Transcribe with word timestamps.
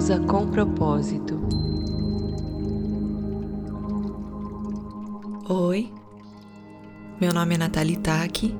Pausa 0.00 0.18
com 0.18 0.46
propósito. 0.46 1.38
Oi, 5.46 5.92
meu 7.20 7.34
nome 7.34 7.56
é 7.56 7.58
Nathalie 7.58 7.98
Taki 7.98 8.56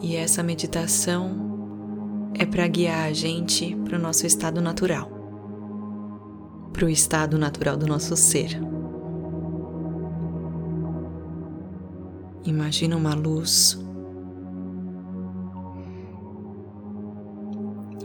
e 0.00 0.14
essa 0.14 0.44
meditação 0.44 2.30
é 2.32 2.46
para 2.46 2.68
guiar 2.68 3.08
a 3.08 3.12
gente 3.12 3.74
para 3.74 3.98
o 3.98 4.00
nosso 4.00 4.24
estado 4.24 4.60
natural, 4.60 5.10
para 6.72 6.84
o 6.84 6.88
estado 6.88 7.36
natural 7.36 7.76
do 7.76 7.88
nosso 7.88 8.14
ser. 8.14 8.56
Imagina 12.44 12.96
uma 12.96 13.16
luz 13.16 13.84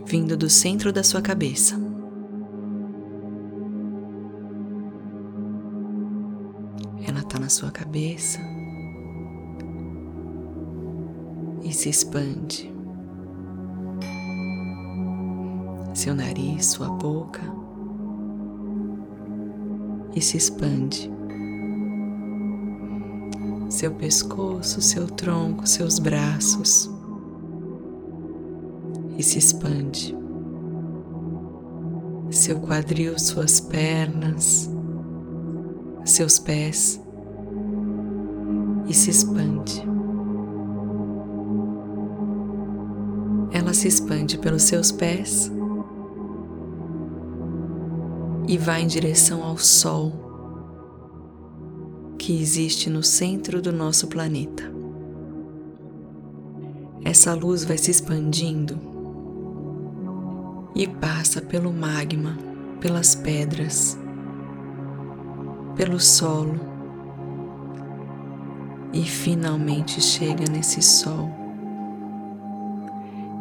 vindo 0.08 0.36
do 0.36 0.50
centro 0.50 0.92
da 0.92 1.04
sua 1.04 1.22
cabeça. 1.22 1.91
Sua 7.52 7.70
cabeça 7.70 8.40
e 11.62 11.74
se 11.74 11.90
expande. 11.90 12.72
Seu 15.94 16.16
nariz, 16.16 16.68
sua 16.68 16.88
boca 16.88 17.42
e 20.16 20.22
se 20.22 20.38
expande. 20.38 21.12
Seu 23.70 23.92
pescoço, 23.96 24.82
seu 24.82 25.08
tronco, 25.08 25.68
seus 25.68 26.00
braços 26.00 26.90
e 29.18 29.24
se 29.24 29.38
expande. 29.38 30.16
Seu 32.30 32.62
quadril, 32.62 33.20
suas 33.20 33.60
pernas, 33.60 34.70
seus 36.06 36.40
pés 36.40 37.02
e 38.92 38.94
se 38.94 39.10
expande. 39.10 39.82
Ela 43.54 43.74
se 43.74 43.88
expande 43.88 44.38
pelos 44.38 44.64
seus 44.64 44.92
pés 44.92 45.50
e 48.50 48.58
vai 48.58 48.82
em 48.82 48.88
direção 48.88 49.44
ao 49.44 49.58
Sol 49.58 50.12
que 52.18 52.38
existe 52.40 52.90
no 52.90 53.02
centro 53.02 53.62
do 53.62 53.72
nosso 53.72 54.08
planeta. 54.08 54.70
Essa 57.06 57.34
luz 57.34 57.64
vai 57.64 57.78
se 57.78 57.92
expandindo 57.92 58.78
e 60.76 60.86
passa 60.86 61.42
pelo 61.42 61.72
magma, 61.72 62.38
pelas 62.82 63.16
pedras, 63.16 63.98
pelo 65.78 65.98
solo 65.98 66.71
e 68.94 69.04
finalmente 69.04 70.02
chega 70.02 70.46
nesse 70.52 70.82
sol 70.82 71.30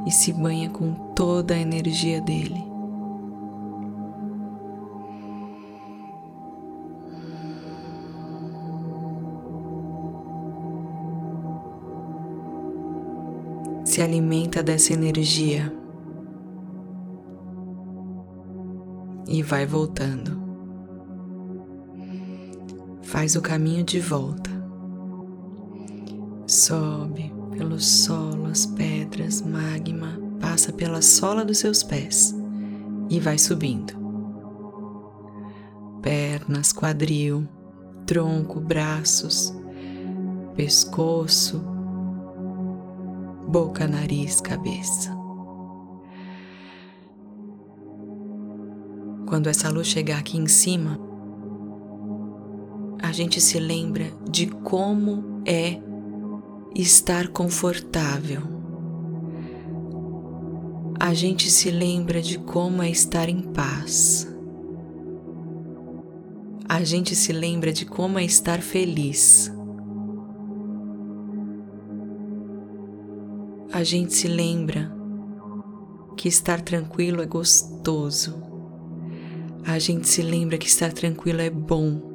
e 0.06 0.10
se 0.10 0.32
banha 0.32 0.70
com 0.70 0.92
toda 1.14 1.54
a 1.54 1.58
energia 1.58 2.20
dele. 2.20 2.68
Se 13.84 14.00
alimenta 14.00 14.62
dessa 14.62 14.92
energia 14.92 15.72
e 19.26 19.42
vai 19.42 19.66
voltando. 19.66 20.41
Faz 23.02 23.34
o 23.34 23.42
caminho 23.42 23.82
de 23.82 23.98
volta. 23.98 24.59
Sobe 26.50 27.33
pelo 27.53 27.78
solo, 27.78 28.47
as 28.47 28.66
pedras, 28.66 29.41
magma, 29.41 30.19
passa 30.41 30.72
pela 30.72 31.00
sola 31.00 31.44
dos 31.44 31.59
seus 31.59 31.84
pés 31.84 32.34
e 33.09 33.21
vai 33.21 33.38
subindo. 33.38 33.93
Pernas, 36.03 36.72
quadril, 36.72 37.47
tronco, 38.05 38.59
braços, 38.59 39.55
pescoço, 40.56 41.62
boca, 43.47 43.87
nariz, 43.87 44.41
cabeça. 44.41 45.17
Quando 49.28 49.47
essa 49.47 49.69
luz 49.69 49.87
chegar 49.87 50.19
aqui 50.19 50.37
em 50.37 50.49
cima, 50.49 50.99
a 53.00 53.12
gente 53.12 53.41
se 53.41 53.61
lembra 53.61 54.11
de 54.28 54.49
como 54.49 55.43
é 55.47 55.81
estar 56.75 57.28
confortável. 57.28 58.42
A 60.98 61.14
gente 61.14 61.50
se 61.50 61.70
lembra 61.70 62.20
de 62.20 62.38
como 62.38 62.82
é 62.82 62.91
estar 62.91 63.28
em 63.28 63.42
paz. 63.42 64.28
A 66.69 66.84
gente 66.84 67.14
se 67.14 67.32
lembra 67.32 67.72
de 67.72 67.84
como 67.84 68.19
é 68.19 68.25
estar 68.25 68.60
feliz. 68.60 69.53
A 73.72 73.82
gente 73.82 74.14
se 74.14 74.28
lembra 74.28 74.92
que 76.16 76.28
estar 76.28 76.60
tranquilo 76.60 77.22
é 77.22 77.26
gostoso 77.26 78.50
a 79.64 79.78
gente 79.78 80.08
se 80.08 80.22
lembra 80.22 80.58
que 80.58 80.66
estar 80.66 80.92
tranquilo 80.92 81.41
é 81.41 81.50
bom. 81.50 82.09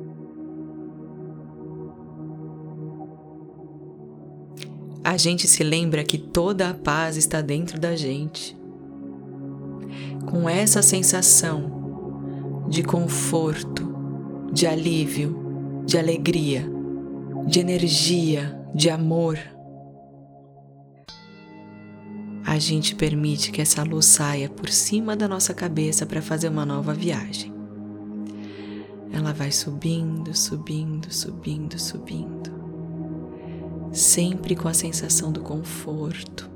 A 5.16 5.18
gente 5.18 5.48
se 5.48 5.64
lembra 5.64 6.04
que 6.04 6.18
toda 6.18 6.72
a 6.72 6.74
paz 6.74 7.16
está 7.16 7.40
dentro 7.40 7.80
da 7.80 7.96
gente. 7.96 8.54
Com 10.30 10.50
essa 10.50 10.82
sensação 10.82 12.66
de 12.68 12.84
conforto, 12.84 13.96
de 14.52 14.68
alívio, 14.68 15.82
de 15.86 15.98
alegria, 15.98 16.70
de 17.48 17.62
energia, 17.62 18.62
de 18.76 18.90
amor, 18.90 19.40
a 22.46 22.60
gente 22.60 22.94
permite 22.94 23.54
que 23.54 23.62
essa 23.62 23.84
luz 23.84 24.08
saia 24.08 24.50
por 24.50 24.68
cima 24.68 25.16
da 25.16 25.30
nossa 25.30 25.54
cabeça 25.54 26.06
para 26.06 26.22
fazer 26.22 26.50
uma 26.50 26.66
nova 26.66 26.94
viagem. 26.94 27.54
Ela 29.14 29.32
vai 29.32 29.54
subindo, 29.54 30.36
subindo, 30.36 31.10
subindo, 31.10 31.80
subindo, 31.80 32.65
sempre 33.96 34.58
com 34.58 34.68
a 34.68 34.74
sensação 34.74 35.32
do 35.32 35.40
conforto, 35.40 36.50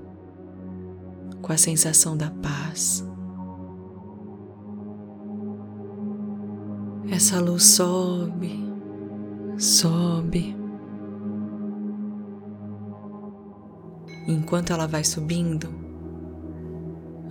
com 1.41 1.53
a 1.53 1.57
sensação 1.57 2.17
da 2.17 2.29
paz. 2.29 3.05
Essa 7.09 7.39
luz 7.39 7.63
sobe, 7.63 8.59
sobe. 9.57 10.55
Enquanto 14.27 14.73
ela 14.73 14.85
vai 14.85 15.03
subindo, 15.03 15.69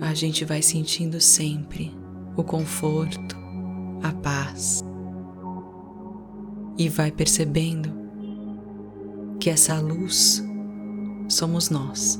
a 0.01 0.13
gente 0.15 0.43
vai 0.43 0.61
sentindo 0.61 1.21
sempre 1.21 1.95
o 2.35 2.43
conforto, 2.43 3.37
a 4.01 4.11
paz 4.11 4.83
e 6.77 6.89
vai 6.89 7.11
percebendo 7.11 7.98
que 9.39 9.49
essa 9.49 9.79
luz 9.79 10.43
somos 11.27 11.69
nós. 11.69 12.19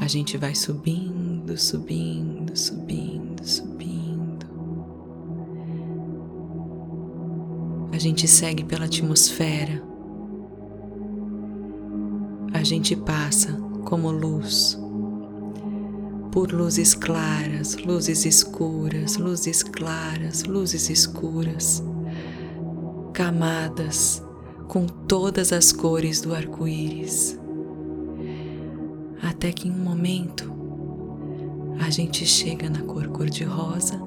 A 0.00 0.08
gente 0.08 0.36
vai 0.36 0.54
subindo, 0.54 1.56
subindo, 1.56 2.56
subindo, 2.56 3.44
subindo. 3.46 4.46
A 7.92 7.98
gente 7.98 8.28
segue 8.28 8.62
pela 8.64 8.84
atmosfera 8.84 9.86
a 12.56 12.64
gente 12.64 12.96
passa 12.96 13.52
como 13.84 14.10
luz 14.10 14.78
por 16.32 16.52
luzes 16.52 16.94
claras, 16.94 17.76
luzes 17.76 18.24
escuras, 18.24 19.16
luzes 19.18 19.62
claras, 19.62 20.44
luzes 20.44 20.88
escuras, 20.88 21.82
camadas 23.16 24.22
com 24.68 24.86
todas 24.86 25.50
as 25.50 25.72
cores 25.72 26.20
do 26.20 26.34
arco-íris. 26.34 27.40
Até 29.22 29.52
que 29.52 29.68
em 29.68 29.70
um 29.70 29.78
momento 29.78 30.52
a 31.80 31.88
gente 31.88 32.26
chega 32.26 32.68
na 32.68 32.82
cor 32.82 33.08
cor-de-rosa 33.08 33.98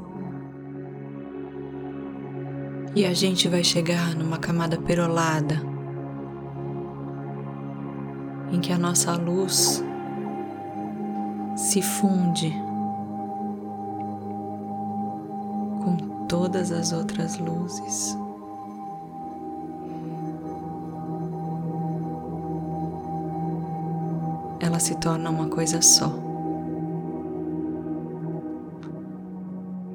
e 2.96 3.04
a 3.04 3.12
gente 3.12 3.48
vai 3.48 3.64
chegar 3.64 4.14
numa 4.14 4.38
camada 4.38 4.78
perolada 4.78 5.60
em 8.52 8.60
que 8.60 8.72
a 8.72 8.78
nossa 8.78 9.16
luz 9.16 9.84
se 11.56 11.82
funde 11.82 12.54
todas 16.28 16.72
as 16.72 16.94
outras 16.94 17.40
luzes. 17.40 18.16
Ela 24.80 24.86
se 24.86 24.96
torna 24.96 25.30
uma 25.30 25.50
coisa 25.50 25.82
só. 25.82 26.08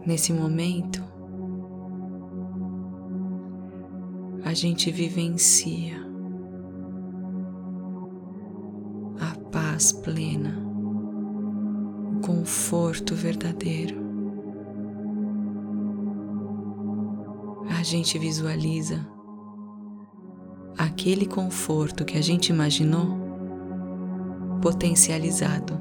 Nesse 0.04 0.30
momento, 0.30 1.02
a 4.44 4.52
gente 4.52 4.90
vivencia 4.90 5.96
a 9.18 9.34
paz 9.48 9.90
plena, 9.90 10.54
o 12.16 12.20
conforto 12.20 13.14
verdadeiro. 13.14 13.96
A 17.70 17.82
gente 17.82 18.18
visualiza 18.18 19.00
aquele 20.76 21.24
conforto 21.24 22.04
que 22.04 22.18
a 22.18 22.22
gente 22.22 22.50
imaginou 22.50 23.23
potencializado. 24.64 25.78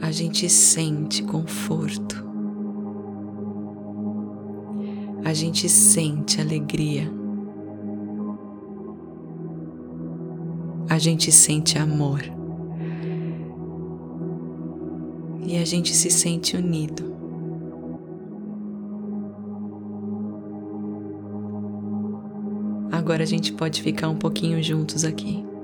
A 0.00 0.10
gente 0.10 0.48
sente 0.48 1.22
conforto. 1.22 2.24
A 5.22 5.34
gente 5.34 5.68
sente 5.68 6.40
alegria. 6.40 7.12
A 10.88 10.96
gente 10.96 11.30
sente 11.30 11.76
amor. 11.76 12.22
E 15.44 15.58
a 15.58 15.64
gente 15.66 15.94
se 15.94 16.10
sente 16.10 16.56
unido. 16.56 17.15
Agora 23.06 23.22
a 23.22 23.26
gente 23.26 23.52
pode 23.52 23.82
ficar 23.82 24.08
um 24.08 24.16
pouquinho 24.16 24.60
juntos 24.60 25.04
aqui. 25.04 25.55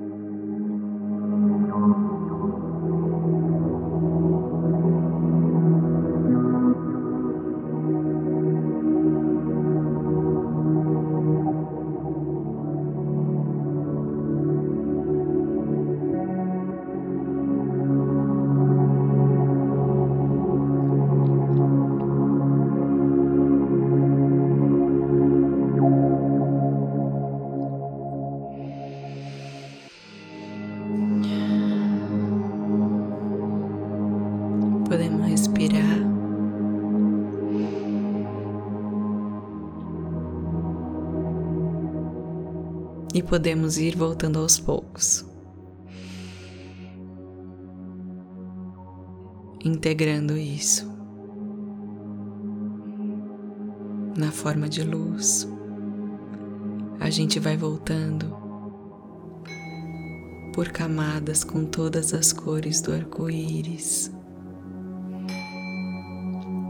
E 43.14 43.22
podemos 43.22 43.76
ir 43.76 43.94
voltando 43.94 44.38
aos 44.38 44.58
poucos, 44.58 45.22
integrando 49.62 50.36
isso. 50.36 50.90
Na 54.16 54.32
forma 54.32 54.66
de 54.66 54.82
luz. 54.82 55.46
A 57.00 57.10
gente 57.10 57.38
vai 57.38 57.56
voltando. 57.56 58.34
Por 60.54 60.68
camadas 60.68 61.44
com 61.44 61.66
todas 61.66 62.14
as 62.14 62.32
cores 62.32 62.80
do 62.80 62.92
arco-íris. 62.92 64.10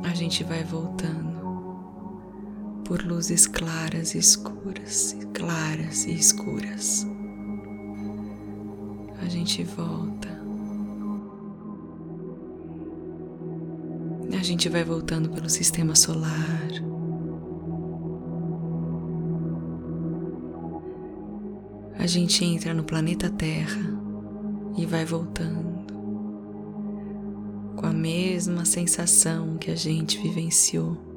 A 0.05 0.15
gente 0.15 0.43
vai 0.43 0.65
voltando 0.65 1.42
por 2.93 3.03
luzes 3.07 3.47
claras 3.47 4.15
e 4.15 4.19
escuras, 4.19 5.17
claras 5.33 6.05
e 6.05 6.13
escuras. 6.13 7.07
A 9.19 9.25
gente 9.31 9.65
volta. 9.65 10.29
A 14.39 14.43
gente 14.43 14.69
vai 14.69 14.85
voltando 14.85 15.31
pelo 15.31 15.49
sistema 15.49 15.95
solar. 15.95 16.69
A 21.99 22.07
gente 22.07 22.45
entra 22.45 22.75
no 22.75 22.85
planeta 22.85 23.31
Terra 23.31 23.99
e 24.77 24.85
vai 24.85 25.07
voltando 25.07 25.87
com 27.75 27.87
a 27.87 27.93
mesma 27.95 28.67
sensação 28.67 29.57
que 29.57 29.71
a 29.71 29.77
gente 29.77 30.19
vivenciou. 30.19 31.12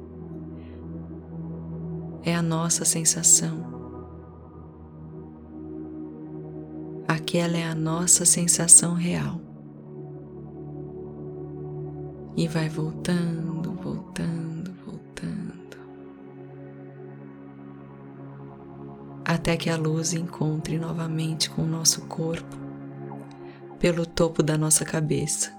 É 2.26 2.34
a 2.34 2.42
nossa 2.42 2.84
sensação. 2.84 3.56
Aquela 7.06 7.56
é 7.56 7.64
a 7.64 7.72
nossa 7.72 8.24
sensação 8.26 8.94
real. 8.94 9.40
E 12.36 12.48
vai 12.48 12.68
voltando, 12.68 13.72
voltando, 13.74 14.74
voltando. 14.84 15.78
Até 19.24 19.56
que 19.56 19.70
a 19.70 19.76
luz 19.76 20.12
encontre 20.12 20.80
novamente 20.80 21.48
com 21.48 21.62
o 21.62 21.68
nosso 21.68 22.06
corpo 22.06 22.56
pelo 23.78 24.04
topo 24.04 24.42
da 24.42 24.58
nossa 24.58 24.84
cabeça 24.84 25.54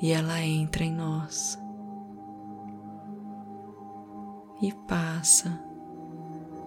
e 0.00 0.12
ela 0.12 0.40
entra 0.40 0.84
em 0.84 0.92
nós 0.94 1.59
e 4.62 4.72
passa 4.86 5.58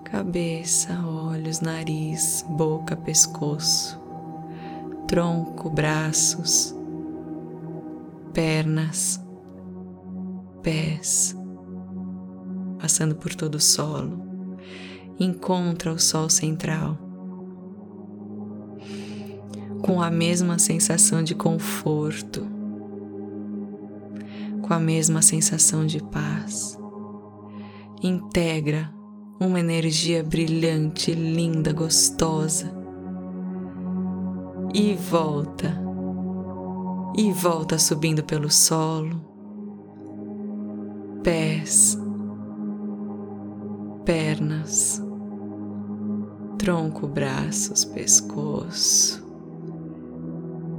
cabeça, 0.04 0.94
olhos, 1.06 1.60
nariz, 1.60 2.46
boca, 2.48 2.96
pescoço, 2.96 4.00
tronco, 5.08 5.72
braços, 5.72 6.76
pernas, 8.32 9.20
pés, 10.62 11.36
passando 12.80 13.16
por 13.16 13.34
todo 13.34 13.56
o 13.56 13.60
solo, 13.60 14.22
encontra 15.20 15.92
o 15.92 15.98
sol 15.98 16.30
central 16.30 16.98
com 19.82 20.02
a 20.02 20.12
mesma 20.12 20.60
sensação 20.60 21.24
de 21.24 21.34
conforto 21.34 22.54
com 24.64 24.74
a 24.74 24.80
mesma 24.80 25.22
sensação 25.22 25.86
de 25.86 26.02
paz. 26.02 26.78
Integra 28.06 28.94
uma 29.40 29.62
energia 29.62 30.22
brilhante, 30.22 31.14
linda, 31.14 31.72
gostosa. 31.72 32.70
E 34.74 34.94
volta, 34.94 35.82
e 37.16 37.32
volta 37.32 37.78
subindo 37.80 38.22
pelo 38.22 38.52
solo, 38.52 39.22
pés, 41.24 41.98
pernas, 44.04 45.02
tronco, 46.58 47.08
braços, 47.08 47.86
pescoço. 47.86 49.26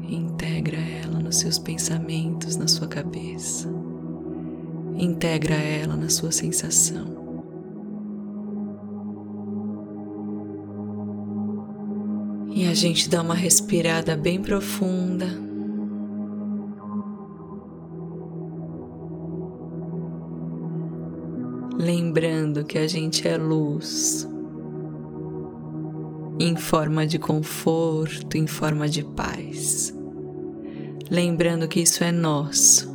Integra 0.02 0.76
ela 0.76 1.20
nos 1.20 1.36
seus 1.36 1.58
pensamentos, 1.58 2.56
na 2.56 2.68
sua 2.68 2.86
cabeça. 2.86 3.83
Integra 4.96 5.54
ela 5.54 5.96
na 5.96 6.08
sua 6.08 6.30
sensação. 6.30 7.24
E 12.54 12.68
a 12.68 12.74
gente 12.74 13.10
dá 13.10 13.20
uma 13.20 13.34
respirada 13.34 14.16
bem 14.16 14.40
profunda. 14.40 15.26
Lembrando 21.76 22.64
que 22.64 22.78
a 22.78 22.86
gente 22.86 23.26
é 23.26 23.36
luz, 23.36 24.28
em 26.38 26.54
forma 26.54 27.04
de 27.04 27.18
conforto, 27.18 28.36
em 28.36 28.46
forma 28.46 28.88
de 28.88 29.02
paz. 29.02 29.92
Lembrando 31.10 31.66
que 31.66 31.80
isso 31.80 32.04
é 32.04 32.12
nosso 32.12 32.93